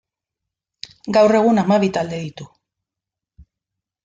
Gaur 1.17 1.33
egun 1.41 1.63
hamabi 1.65 1.91
talde 1.99 2.23
ditu. 2.23 2.49